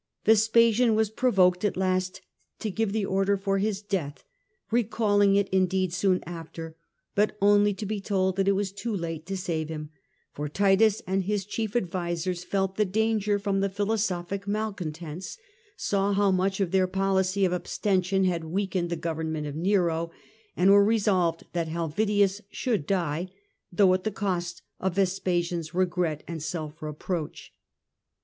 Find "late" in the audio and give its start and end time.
8.97-9.27